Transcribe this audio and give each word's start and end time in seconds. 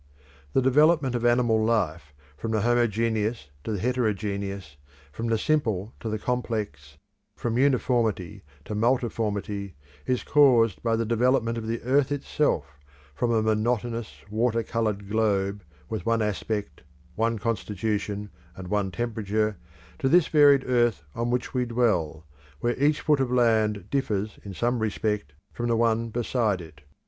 The 0.53 0.63
development 0.63 1.13
of 1.13 1.23
animal 1.23 1.63
life 1.63 2.11
from 2.35 2.49
the 2.49 2.61
homogeneous 2.61 3.51
to 3.63 3.71
the 3.73 3.77
heterogeneous, 3.79 4.77
from 5.11 5.27
the 5.27 5.37
simple 5.37 5.93
to 5.99 6.09
the 6.09 6.17
complex, 6.17 6.97
from 7.37 7.59
uniformity 7.59 8.41
to 8.65 8.73
multiformity, 8.73 9.73
is 10.07 10.23
caused 10.23 10.81
by 10.81 10.95
the 10.95 11.05
development 11.05 11.59
of 11.59 11.67
the 11.67 11.83
earth 11.83 12.11
itself 12.11 12.79
from 13.13 13.29
a 13.29 13.43
monotonous 13.43 14.23
water 14.31 14.63
covered 14.63 15.07
globe 15.07 15.63
with 15.87 16.03
one 16.03 16.23
aspect, 16.23 16.81
one 17.13 17.37
constitution, 17.37 18.31
and 18.55 18.69
one 18.69 18.89
temperature 18.89 19.57
to 19.99 20.09
this 20.09 20.25
varied 20.29 20.63
earth 20.65 21.03
on 21.13 21.29
which 21.29 21.53
we 21.53 21.63
dwell, 21.63 22.25
where 22.59 22.73
each 22.83 23.01
foot 23.01 23.19
of 23.19 23.31
land 23.31 23.87
differs 23.91 24.39
in 24.43 24.55
some 24.55 24.79
respect 24.79 25.33
from 25.53 25.67
the 25.67 25.77
one 25.77 26.09
beside 26.09 26.59
it. 26.59 26.81